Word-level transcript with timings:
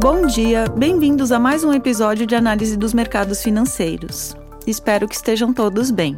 Bom 0.00 0.26
dia, 0.26 0.66
bem-vindos 0.68 1.32
a 1.32 1.40
mais 1.40 1.64
um 1.64 1.72
episódio 1.72 2.24
de 2.24 2.36
análise 2.36 2.76
dos 2.76 2.94
mercados 2.94 3.42
financeiros. 3.42 4.36
Espero 4.64 5.08
que 5.08 5.16
estejam 5.16 5.52
todos 5.52 5.90
bem. 5.90 6.16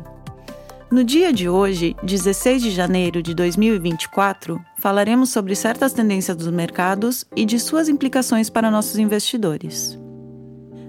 No 0.91 1.03
dia 1.03 1.33
de 1.33 1.49
hoje, 1.49 1.97
16 2.03 2.61
de 2.61 2.71
janeiro 2.73 3.23
de 3.23 3.33
2024, 3.33 4.61
falaremos 4.79 5.31
sobre 5.31 5.57
certas 5.57 5.95
tendências 5.95 6.37
dos 6.37 6.49
mercados 6.49 7.25
e 7.35 7.47
de 7.47 7.59
suas 7.59 7.89
implicações 7.89 8.51
para 8.51 8.71
nossos 8.71 8.99
investidores. 8.99 9.99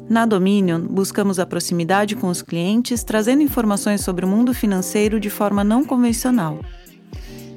Na 0.10 0.26
Dominion, 0.26 0.82
buscamos 0.82 1.40
a 1.40 1.46
proximidade 1.46 2.18
com 2.18 2.28
os 2.28 2.42
clientes, 2.42 3.06
trazendo 3.06 3.42
informações 3.42 4.02
sobre 4.02 4.26
o 4.26 4.28
mundo 4.28 4.54
financeiro 4.54 5.18
de 5.18 5.30
forma 5.30 5.64
não 5.64 5.86
convencional. 5.86 6.60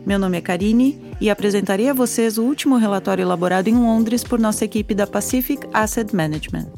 Meu 0.07 0.18
nome 0.18 0.36
é 0.36 0.41
Karine 0.43 1.00
e 1.18 1.30
apresentarei 1.30 1.89
a 1.89 1.95
vocês 1.95 2.37
o 2.37 2.43
último 2.43 2.77
relatório 2.77 3.23
elaborado 3.23 3.69
em 3.69 3.74
Londres 3.74 4.23
por 4.23 4.38
nossa 4.38 4.62
equipe 4.62 4.95
da 4.95 5.06
Pacific 5.06 5.66
Asset 5.73 6.15
Management. 6.15 6.73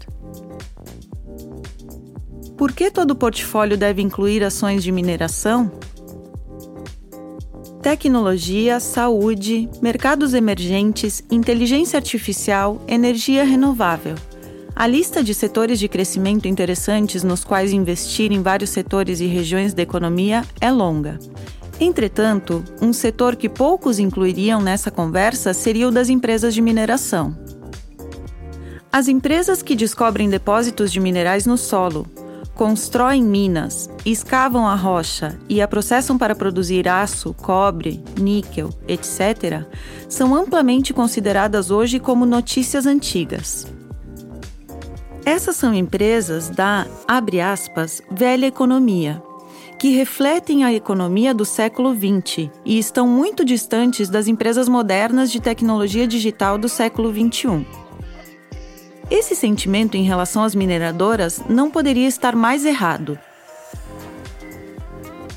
Por 2.57 2.73
que 2.73 2.89
todo 2.89 3.17
portfólio 3.17 3.77
deve 3.77 4.01
incluir 4.01 4.45
ações 4.45 4.85
de 4.85 4.93
mineração? 4.93 5.73
Tecnologia, 7.83 8.79
saúde, 8.79 9.69
mercados 9.83 10.33
emergentes, 10.33 11.25
inteligência 11.29 11.97
artificial, 11.97 12.81
energia 12.87 13.45
renovável. 13.45 14.15
A 14.75 14.87
lista 14.87 15.25
de 15.25 15.35
setores 15.35 15.79
de 15.79 15.89
crescimento 15.89 16.47
interessantes 16.47 17.25
nos 17.25 17.43
quais 17.43 17.73
investir 17.73 18.31
em 18.31 18.43
vários 18.43 18.71
setores 18.71 19.21
e 19.21 19.27
regiões 19.27 19.75
da 19.75 19.83
economia 19.83 20.45
é 20.61 20.71
longa. 20.71 21.19
Entretanto, 21.79 22.65
um 22.81 22.93
setor 22.93 23.37
que 23.37 23.49
poucos 23.49 23.99
incluiriam 23.99 24.61
nessa 24.63 24.91
conversa 24.91 25.53
seria 25.53 25.89
o 25.89 25.93
das 25.93 26.09
empresas 26.09 26.55
de 26.55 26.63
mineração. 26.63 27.37
As 28.91 29.09
empresas 29.09 29.63
que 29.63 29.77
descobrem 29.77 30.31
depósitos 30.31 30.91
de 30.91 30.99
minerais 30.99 31.45
no 31.45 31.59
solo, 31.59 32.07
constroem 32.55 33.23
minas, 33.23 33.91
escavam 34.07 34.67
a 34.67 34.75
rocha 34.75 35.39
e 35.51 35.61
a 35.61 35.69
processam 35.69 36.17
para 36.17 36.35
produzir 36.35 36.89
aço, 36.89 37.35
cobre, 37.35 38.03
níquel, 38.19 38.71
etc., 38.89 39.67
são 40.09 40.35
amplamente 40.35 40.95
consideradas 40.95 41.71
hoje 41.71 42.01
como 42.01 42.25
notícias 42.25 42.87
antigas. 42.87 43.67
Essas 45.27 45.57
são 45.57 45.75
empresas 45.75 46.49
da, 46.49 46.87
abre 47.07 47.41
aspas, 47.41 48.01
velha 48.11 48.47
economia, 48.47 49.23
que 49.79 49.91
refletem 49.91 50.65
a 50.65 50.73
economia 50.73 51.35
do 51.35 51.45
século 51.45 51.95
XX 51.95 52.51
e 52.65 52.79
estão 52.79 53.07
muito 53.07 53.45
distantes 53.45 54.09
das 54.09 54.27
empresas 54.27 54.69
modernas 54.69 55.31
de 55.31 55.41
tecnologia 55.41 56.07
digital 56.07 56.57
do 56.57 56.69
século 56.69 57.13
XXI. 57.13 57.67
Esse 59.11 59.37
sentimento 59.37 59.97
em 59.97 60.03
relação 60.03 60.43
às 60.43 60.55
mineradoras 60.55 61.43
não 61.49 61.71
poderia 61.71 62.09
estar 62.09 62.35
mais 62.35 62.65
errado. 62.65 63.19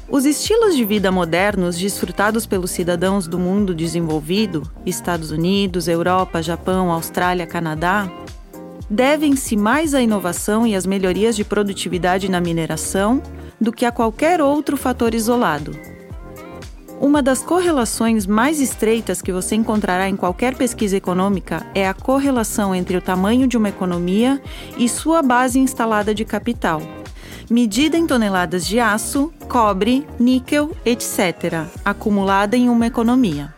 Os 0.09 0.25
estilos 0.25 0.75
de 0.75 0.83
vida 0.83 1.11
modernos 1.11 1.77
desfrutados 1.77 2.47
pelos 2.47 2.71
cidadãos 2.71 3.27
do 3.27 3.37
mundo 3.37 3.75
desenvolvido, 3.75 4.63
Estados 4.83 5.29
Unidos, 5.29 5.87
Europa, 5.87 6.41
Japão, 6.41 6.91
Austrália, 6.91 7.45
Canadá, 7.45 8.09
devem-se 8.89 9.55
mais 9.55 9.93
à 9.93 10.01
inovação 10.01 10.65
e 10.65 10.75
às 10.75 10.87
melhorias 10.87 11.35
de 11.35 11.43
produtividade 11.43 12.27
na 12.27 12.41
mineração 12.41 13.21
do 13.59 13.71
que 13.71 13.85
a 13.85 13.91
qualquer 13.91 14.41
outro 14.41 14.77
fator 14.77 15.13
isolado. 15.13 15.75
Uma 16.99 17.21
das 17.21 17.41
correlações 17.41 18.25
mais 18.25 18.59
estreitas 18.59 19.21
que 19.21 19.31
você 19.31 19.55
encontrará 19.55 20.09
em 20.09 20.17
qualquer 20.17 20.55
pesquisa 20.55 20.97
econômica 20.97 21.65
é 21.73 21.87
a 21.87 21.93
correlação 21.93 22.75
entre 22.75 22.97
o 22.97 23.01
tamanho 23.01 23.47
de 23.47 23.55
uma 23.55 23.69
economia 23.69 24.41
e 24.77 24.89
sua 24.89 25.21
base 25.21 25.59
instalada 25.59 26.13
de 26.13 26.25
capital, 26.25 26.81
medida 27.49 27.97
em 27.97 28.05
toneladas 28.05 28.67
de 28.67 28.81
aço, 28.81 29.31
cobre, 29.47 30.05
níquel, 30.19 30.71
etc., 30.85 31.65
acumulada 31.85 32.57
em 32.57 32.67
uma 32.67 32.87
economia. 32.87 33.53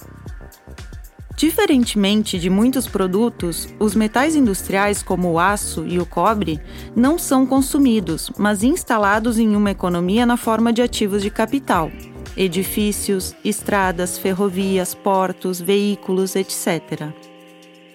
Diferentemente 1.41 2.37
de 2.37 2.51
muitos 2.51 2.85
produtos, 2.85 3.67
os 3.79 3.95
metais 3.95 4.35
industriais 4.35 5.01
como 5.01 5.31
o 5.31 5.39
aço 5.39 5.83
e 5.87 5.97
o 5.97 6.05
cobre 6.05 6.61
não 6.95 7.17
são 7.17 7.47
consumidos, 7.47 8.31
mas 8.37 8.63
instalados 8.63 9.39
em 9.39 9.55
uma 9.55 9.71
economia 9.71 10.23
na 10.23 10.37
forma 10.37 10.71
de 10.71 10.83
ativos 10.83 11.23
de 11.23 11.31
capital, 11.31 11.91
edifícios, 12.37 13.35
estradas, 13.43 14.19
ferrovias, 14.19 14.93
portos, 14.93 15.59
veículos, 15.59 16.35
etc. 16.35 17.09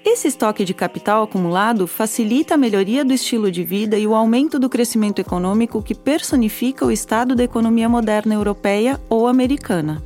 Esse 0.05 0.27
estoque 0.27 0.65
de 0.65 0.75
capital 0.75 1.23
acumulado 1.23 1.87
facilita 1.87 2.55
a 2.55 2.59
melhoria 2.59 3.05
do 3.05 3.13
estilo 3.13 3.49
de 3.49 3.63
vida 3.63 3.97
e 3.97 4.09
o 4.09 4.15
aumento 4.17 4.59
do 4.59 4.69
crescimento 4.69 5.21
econômico 5.21 5.81
que 5.81 5.95
personifica 5.95 6.85
o 6.85 6.91
estado 6.91 7.37
da 7.37 7.45
economia 7.45 7.89
moderna 7.89 8.35
europeia 8.35 9.01
ou 9.09 9.29
americana. 9.29 10.03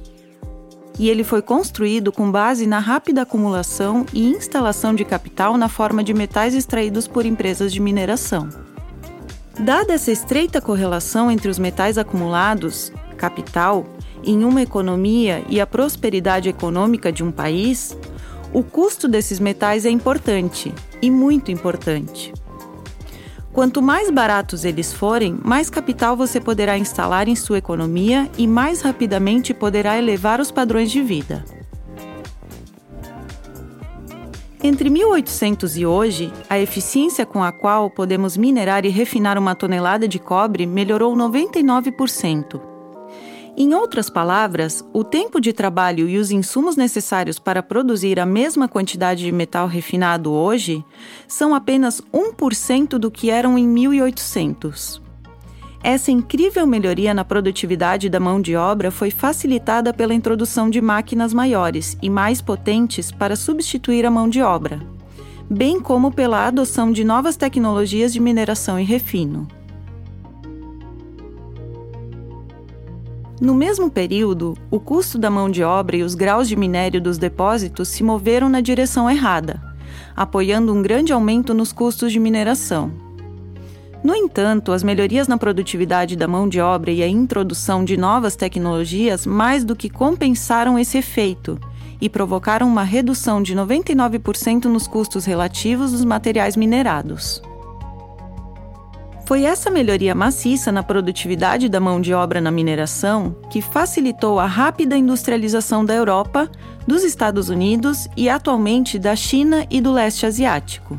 E 1.00 1.08
ele 1.08 1.24
foi 1.24 1.40
construído 1.40 2.12
com 2.12 2.30
base 2.30 2.66
na 2.66 2.78
rápida 2.78 3.22
acumulação 3.22 4.04
e 4.12 4.28
instalação 4.28 4.94
de 4.94 5.02
capital 5.02 5.56
na 5.56 5.66
forma 5.66 6.04
de 6.04 6.12
metais 6.12 6.54
extraídos 6.54 7.08
por 7.08 7.24
empresas 7.24 7.72
de 7.72 7.80
mineração. 7.80 8.50
Dada 9.58 9.94
essa 9.94 10.12
estreita 10.12 10.60
correlação 10.60 11.30
entre 11.30 11.48
os 11.48 11.58
metais 11.58 11.96
acumulados, 11.96 12.92
capital 13.16 13.86
em 14.22 14.44
uma 14.44 14.60
economia 14.60 15.42
e 15.48 15.58
a 15.58 15.66
prosperidade 15.66 16.50
econômica 16.50 17.10
de 17.10 17.24
um 17.24 17.32
país, 17.32 17.96
o 18.52 18.62
custo 18.62 19.08
desses 19.08 19.40
metais 19.40 19.86
é 19.86 19.90
importante 19.90 20.70
e 21.00 21.10
muito 21.10 21.50
importante. 21.50 22.30
Quanto 23.60 23.82
mais 23.82 24.08
baratos 24.10 24.64
eles 24.64 24.90
forem, 24.90 25.38
mais 25.44 25.68
capital 25.68 26.16
você 26.16 26.40
poderá 26.40 26.78
instalar 26.78 27.28
em 27.28 27.36
sua 27.36 27.58
economia 27.58 28.26
e 28.38 28.46
mais 28.46 28.80
rapidamente 28.80 29.52
poderá 29.52 29.98
elevar 29.98 30.40
os 30.40 30.50
padrões 30.50 30.90
de 30.90 31.02
vida. 31.02 31.44
Entre 34.62 34.88
1800 34.88 35.76
e 35.76 35.84
hoje, 35.84 36.32
a 36.48 36.58
eficiência 36.58 37.26
com 37.26 37.44
a 37.44 37.52
qual 37.52 37.90
podemos 37.90 38.34
minerar 38.34 38.86
e 38.86 38.88
refinar 38.88 39.36
uma 39.36 39.54
tonelada 39.54 40.08
de 40.08 40.18
cobre 40.18 40.64
melhorou 40.64 41.14
99%. 41.14 42.69
Em 43.62 43.74
outras 43.74 44.08
palavras, 44.08 44.82
o 44.90 45.04
tempo 45.04 45.38
de 45.38 45.52
trabalho 45.52 46.08
e 46.08 46.16
os 46.16 46.30
insumos 46.30 46.76
necessários 46.76 47.38
para 47.38 47.62
produzir 47.62 48.18
a 48.18 48.24
mesma 48.24 48.66
quantidade 48.66 49.22
de 49.22 49.30
metal 49.30 49.66
refinado 49.66 50.32
hoje 50.32 50.82
são 51.28 51.54
apenas 51.54 52.00
1% 52.10 52.96
do 52.96 53.10
que 53.10 53.28
eram 53.28 53.58
em 53.58 53.68
1800. 53.68 55.02
Essa 55.84 56.10
incrível 56.10 56.66
melhoria 56.66 57.12
na 57.12 57.22
produtividade 57.22 58.08
da 58.08 58.18
mão 58.18 58.40
de 58.40 58.56
obra 58.56 58.90
foi 58.90 59.10
facilitada 59.10 59.92
pela 59.92 60.14
introdução 60.14 60.70
de 60.70 60.80
máquinas 60.80 61.34
maiores 61.34 61.98
e 62.00 62.08
mais 62.08 62.40
potentes 62.40 63.12
para 63.12 63.36
substituir 63.36 64.06
a 64.06 64.10
mão 64.10 64.26
de 64.26 64.40
obra, 64.40 64.80
bem 65.50 65.78
como 65.78 66.10
pela 66.10 66.46
adoção 66.46 66.90
de 66.90 67.04
novas 67.04 67.36
tecnologias 67.36 68.10
de 68.10 68.20
mineração 68.20 68.80
e 68.80 68.84
refino. 68.84 69.59
No 73.40 73.54
mesmo 73.54 73.90
período, 73.90 74.54
o 74.70 74.78
custo 74.78 75.16
da 75.16 75.30
mão 75.30 75.48
de 75.48 75.62
obra 75.62 75.96
e 75.96 76.02
os 76.02 76.14
graus 76.14 76.46
de 76.46 76.54
minério 76.54 77.00
dos 77.00 77.16
depósitos 77.16 77.88
se 77.88 78.04
moveram 78.04 78.50
na 78.50 78.60
direção 78.60 79.08
errada, 79.08 79.62
apoiando 80.14 80.74
um 80.74 80.82
grande 80.82 81.10
aumento 81.10 81.54
nos 81.54 81.72
custos 81.72 82.12
de 82.12 82.20
mineração. 82.20 82.92
No 84.04 84.14
entanto, 84.14 84.72
as 84.72 84.82
melhorias 84.82 85.26
na 85.26 85.38
produtividade 85.38 86.16
da 86.16 86.28
mão 86.28 86.50
de 86.50 86.60
obra 86.60 86.90
e 86.90 87.02
a 87.02 87.08
introdução 87.08 87.82
de 87.82 87.96
novas 87.96 88.36
tecnologias 88.36 89.24
mais 89.24 89.64
do 89.64 89.74
que 89.74 89.88
compensaram 89.88 90.78
esse 90.78 90.98
efeito 90.98 91.58
e 91.98 92.10
provocaram 92.10 92.68
uma 92.68 92.82
redução 92.82 93.42
de 93.42 93.54
99% 93.54 94.66
nos 94.66 94.86
custos 94.86 95.24
relativos 95.24 95.92
dos 95.92 96.04
materiais 96.04 96.56
minerados. 96.56 97.42
Foi 99.30 99.44
essa 99.44 99.70
melhoria 99.70 100.12
maciça 100.12 100.72
na 100.72 100.82
produtividade 100.82 101.68
da 101.68 101.78
mão 101.78 102.00
de 102.00 102.12
obra 102.12 102.40
na 102.40 102.50
mineração 102.50 103.36
que 103.48 103.62
facilitou 103.62 104.40
a 104.40 104.44
rápida 104.44 104.96
industrialização 104.96 105.84
da 105.84 105.94
Europa, 105.94 106.50
dos 106.84 107.04
Estados 107.04 107.48
Unidos 107.48 108.08
e 108.16 108.28
atualmente 108.28 108.98
da 108.98 109.14
China 109.14 109.64
e 109.70 109.80
do 109.80 109.92
leste 109.92 110.26
asiático. 110.26 110.98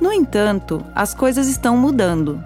No 0.00 0.10
entanto, 0.10 0.82
as 0.94 1.12
coisas 1.12 1.46
estão 1.46 1.76
mudando. 1.76 2.42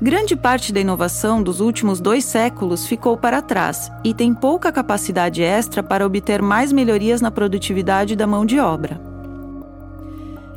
Grande 0.00 0.34
parte 0.34 0.72
da 0.72 0.80
inovação 0.80 1.40
dos 1.40 1.60
últimos 1.60 2.00
dois 2.00 2.24
séculos 2.24 2.88
ficou 2.88 3.16
para 3.16 3.40
trás 3.40 3.88
e 4.02 4.12
tem 4.12 4.34
pouca 4.34 4.72
capacidade 4.72 5.44
extra 5.44 5.80
para 5.80 6.04
obter 6.04 6.42
mais 6.42 6.72
melhorias 6.72 7.20
na 7.20 7.30
produtividade 7.30 8.16
da 8.16 8.26
mão 8.26 8.44
de 8.44 8.58
obra. 8.58 9.11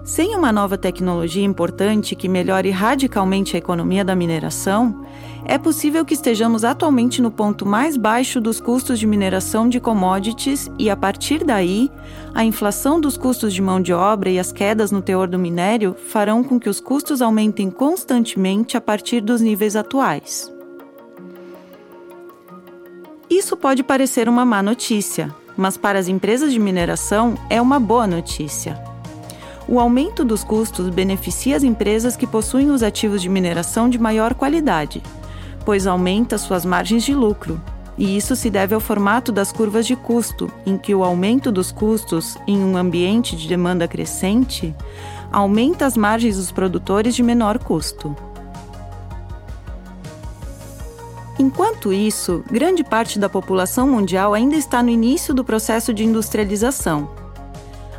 Sem 0.06 0.36
uma 0.36 0.52
nova 0.52 0.78
tecnologia 0.78 1.44
importante 1.44 2.16
que 2.16 2.30
melhore 2.30 2.70
radicalmente 2.70 3.56
a 3.56 3.58
economia 3.58 4.06
da 4.06 4.16
mineração, 4.16 5.04
é 5.44 5.58
possível 5.58 6.06
que 6.06 6.14
estejamos 6.14 6.64
atualmente 6.64 7.24
no 7.24 7.32
ponto 7.32 7.66
mais 7.66 7.98
baixo 7.98 8.40
dos 8.40 8.62
custos 8.62 9.00
de 9.00 9.08
mineração 9.08 9.68
de 9.68 9.80
commodities 9.80 10.70
e, 10.78 10.92
a 10.92 10.96
partir 10.96 11.44
daí, 11.44 11.90
a 12.36 12.44
inflação 12.44 13.02
dos 13.02 13.18
custos 13.18 13.52
de 13.52 13.64
mão 13.64 13.82
de 13.82 13.94
obra 13.94 14.30
e 14.30 14.38
as 14.38 14.52
quedas 14.52 14.92
no 14.92 15.02
teor 15.02 15.28
do 15.28 15.40
minério 15.40 15.96
farão 15.96 16.44
com 16.44 16.60
que 16.60 16.70
os 16.70 16.80
custos 16.80 17.20
aumentem 17.20 17.72
constantemente 17.72 18.78
a 18.78 18.82
partir 18.82 19.22
dos 19.22 19.42
níveis 19.42 19.76
atuais. 19.76 20.54
Isso 23.28 23.58
pode 23.58 23.82
parecer 23.82 24.30
uma 24.30 24.46
má 24.46 24.62
notícia, 24.62 25.34
mas 25.58 25.78
para 25.78 25.98
as 25.98 26.08
empresas 26.08 26.54
de 26.54 26.60
mineração 26.60 27.34
é 27.50 27.60
uma 27.60 27.80
boa 27.80 28.06
notícia. 28.06 28.95
O 29.68 29.80
aumento 29.80 30.24
dos 30.24 30.44
custos 30.44 30.90
beneficia 30.90 31.56
as 31.56 31.64
empresas 31.64 32.16
que 32.16 32.28
possuem 32.28 32.70
os 32.70 32.84
ativos 32.84 33.22
de 33.22 33.30
mineração 33.30 33.90
de 33.90 33.98
maior 33.98 34.36
qualidade, 34.36 35.02
pois 35.66 35.88
aumenta 35.88 36.38
suas 36.38 36.64
margens 36.64 37.04
de 37.04 37.16
lucro. 37.16 37.60
E 37.98 38.16
isso 38.16 38.36
se 38.36 38.50
deve 38.50 38.76
ao 38.76 38.82
formato 38.82 39.32
das 39.32 39.52
curvas 39.52 39.88
de 39.88 39.96
custo, 39.96 40.52
em 40.66 40.78
que 40.78 40.94
o 40.94 41.04
aumento 41.04 41.52
dos 41.52 41.72
custos 41.72 42.38
em 42.46 42.58
um 42.64 42.78
ambiente 42.78 43.36
de 43.36 43.48
demanda 43.48 43.88
crescente 43.88 44.76
aumenta 45.32 45.86
as 45.86 45.98
margens 45.98 46.36
dos 46.36 46.52
produtores 46.52 47.16
de 47.16 47.24
menor 47.24 47.58
custo. 47.58 48.16
Enquanto 51.40 51.92
isso, 51.92 52.44
grande 52.52 52.84
parte 52.84 53.18
da 53.18 53.28
população 53.28 53.88
mundial 53.88 54.34
ainda 54.34 54.56
está 54.56 54.84
no 54.84 54.90
início 54.90 55.34
do 55.34 55.44
processo 55.44 55.94
de 55.94 56.04
industrialização 56.04 57.25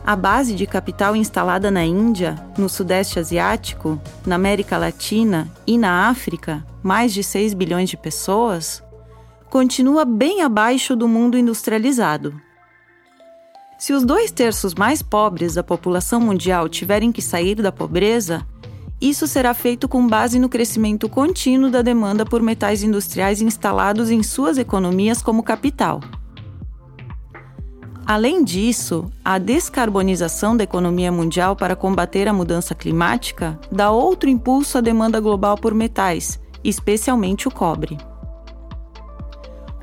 a 0.07 0.15
base 0.15 0.55
de 0.55 0.69
capital 0.69 1.17
instalada 1.17 1.69
na 1.69 1.85
Índia, 1.85 2.37
no 2.57 2.69
Sudeste 2.69 3.19
Asiático, 3.19 4.01
na 4.25 4.37
América 4.37 4.79
Latina 4.79 5.51
e 5.67 5.77
na 5.77 6.09
África, 6.09 6.65
mais 6.81 7.13
de 7.13 7.25
6 7.25 7.55
bilhões 7.55 7.91
de 7.91 7.97
pessoas, 7.97 8.81
continua 9.51 10.05
bem 10.05 10.43
abaixo 10.43 10.95
do 10.95 11.09
mundo 11.09 11.37
industrializado. 11.37 12.41
Se 13.77 13.93
os 13.93 14.05
dois 14.05 14.31
terços 14.31 14.77
mais 14.77 15.03
pobres 15.03 15.55
da 15.55 15.65
população 15.65 16.21
mundial 16.21 16.69
tiverem 16.69 17.11
que 17.11 17.21
sair 17.21 17.57
da 17.57 17.73
pobreza, 17.73 18.47
isso 19.01 19.27
será 19.27 19.53
feito 19.55 19.89
com 19.89 20.07
base 20.07 20.39
no 20.39 20.49
crescimento 20.49 21.09
contínuo 21.09 21.69
da 21.69 21.83
demanda 21.83 22.25
por 22.25 22.41
metais 22.41 22.85
industriais 22.85 23.43
instalados 23.43 24.09
em 24.09 24.23
suas 24.23 24.57
economias 24.57 25.21
como 25.21 25.43
capital. 25.43 26.01
Além 28.07 28.45
disso, 28.45 29.11
a 29.25 29.37
descarbonização 29.37 30.57
da 30.57 30.63
economia 30.63 31.11
mundial 31.11 31.57
para 31.57 31.75
combater 31.75 32.29
a 32.29 32.33
mudança 32.33 32.73
climática 32.73 33.59
dá 33.71 33.91
outro 33.91 34.31
impulso 34.31 34.79
à 34.79 34.81
demanda 34.81 35.19
global 35.19 35.59
por 35.59 35.75
metais, 35.75 36.39
especialmente 36.63 37.49
o 37.49 37.51
cobre. 37.51 37.99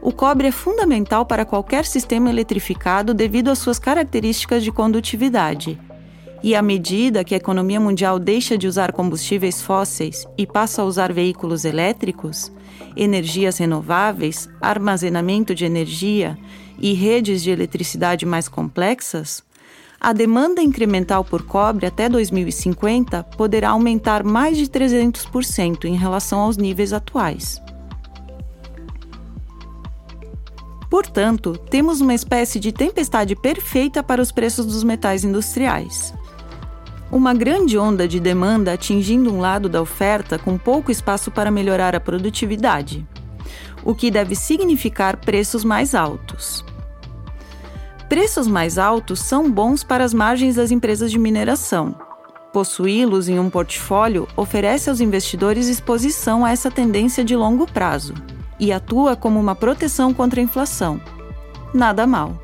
O 0.02 0.14
cobre 0.14 0.48
é 0.48 0.52
fundamental 0.52 1.25
para 1.25 1.44
qualquer 1.44 1.84
sistema 1.86 2.30
eletrificado 2.30 3.14
devido 3.14 3.50
às 3.50 3.60
suas 3.60 3.78
características 3.78 4.64
de 4.64 4.72
condutividade. 4.72 5.78
E 6.42 6.56
à 6.56 6.62
medida 6.62 7.25
que 7.25 7.34
a 7.34 7.38
economia 7.38 7.80
mundial 7.80 8.20
deixa 8.20 8.58
de 8.58 8.68
usar 8.68 8.94
combustíveis 8.94 9.62
fósseis 9.62 10.25
e 10.38 10.48
passa 10.48 10.81
a 10.81 10.86
usar 10.86 11.12
veículos 11.12 11.66
elétricos, 11.66 12.54
energias 12.96 13.58
renováveis, 13.58 14.50
armazenamento 14.62 15.54
de 15.54 15.66
energia 15.66 16.38
e 16.80 16.94
redes 16.94 17.42
de 17.44 17.52
eletricidade 17.52 18.25
mais 18.25 18.48
complexas, 18.48 19.44
a 20.04 20.12
demanda 20.12 20.62
incremental 20.62 21.24
por 21.24 21.44
cobre 21.44 21.86
até 21.86 22.10
2050 22.10 23.24
poderá 23.38 23.70
aumentar 23.70 24.22
mais 24.22 24.58
de 24.58 24.66
300% 24.66 25.86
em 25.86 25.96
relação 25.96 26.42
aos 26.42 26.58
níveis 26.58 26.92
atuais. 26.92 27.62
Portanto, 30.90 31.58
temos 31.70 32.02
uma 32.02 32.14
espécie 32.14 32.60
de 32.60 32.74
tempestade 32.74 33.34
perfeita 33.34 34.04
para 34.04 34.22
os 34.22 34.30
preços 34.30 34.66
dos 34.66 34.84
metais 34.84 35.24
industriais. 35.24 36.14
Uma 37.10 37.34
grande 37.34 37.78
onda 37.78 38.06
de 38.06 38.20
demanda 38.20 38.74
atingindo 38.74 39.34
um 39.34 39.40
lado 39.40 39.70
da 39.70 39.81
oferta 39.81 40.38
com 40.38 40.58
pouco 40.58 40.92
espaço 40.92 41.31
para 41.31 41.50
melhorar 41.50 41.96
a 41.96 42.00
produtividade, 42.00 43.08
o 43.84 43.94
que 43.94 44.12
deve 44.12 44.36
significar 44.36 45.18
preços 45.18 45.64
mais 45.64 45.96
altos. 45.96 46.64
Preços 48.10 48.48
mais 48.48 48.78
altos 48.78 49.20
são 49.20 49.50
bons 49.50 49.84
para 49.84 50.04
as 50.04 50.14
margens 50.14 50.56
das 50.56 50.72
empresas 50.72 51.12
de 51.12 51.18
mineração. 51.18 51.96
Possuí-los 52.52 53.28
em 53.28 53.40
um 53.40 53.50
portfólio 53.50 54.28
oferece 54.38 54.90
aos 54.90 55.02
investidores 55.02 55.68
exposição 55.68 56.46
a 56.46 56.52
essa 56.52 56.70
tendência 56.70 57.24
de 57.24 57.36
longo 57.36 57.66
prazo 57.66 58.14
e 58.60 58.72
atua 58.72 59.16
como 59.16 59.40
uma 59.40 59.56
proteção 59.56 60.14
contra 60.14 60.40
a 60.40 60.44
inflação. 60.44 61.02
Nada 61.74 62.06
mal. 62.06 62.43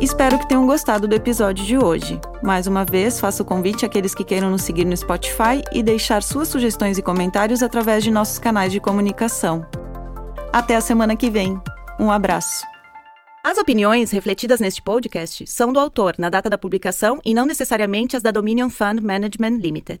Espero 0.00 0.38
que 0.38 0.48
tenham 0.48 0.64
gostado 0.64 1.08
do 1.08 1.14
episódio 1.16 1.64
de 1.64 1.76
hoje. 1.76 2.20
Mais 2.40 2.68
uma 2.68 2.84
vez, 2.84 3.18
faço 3.18 3.42
o 3.42 3.46
convite 3.46 3.84
àqueles 3.84 4.14
que 4.14 4.22
queiram 4.22 4.48
nos 4.48 4.62
seguir 4.62 4.84
no 4.84 4.96
Spotify 4.96 5.60
e 5.72 5.82
deixar 5.82 6.22
suas 6.22 6.46
sugestões 6.46 6.98
e 6.98 7.02
comentários 7.02 7.64
através 7.64 8.04
de 8.04 8.10
nossos 8.10 8.38
canais 8.38 8.70
de 8.70 8.78
comunicação. 8.78 9.66
Até 10.52 10.76
a 10.76 10.80
semana 10.80 11.16
que 11.16 11.28
vem! 11.28 11.60
Um 11.98 12.12
abraço. 12.12 12.64
As 13.42 13.58
opiniões 13.58 14.12
refletidas 14.12 14.60
neste 14.60 14.80
podcast 14.80 15.44
são 15.48 15.72
do 15.72 15.80
autor 15.80 16.14
na 16.16 16.30
data 16.30 16.48
da 16.48 16.56
publicação 16.56 17.20
e 17.24 17.34
não 17.34 17.44
necessariamente 17.44 18.16
as 18.16 18.22
da 18.22 18.30
Dominion 18.30 18.70
Fund 18.70 19.00
Management 19.00 19.58
Limited. 19.58 20.00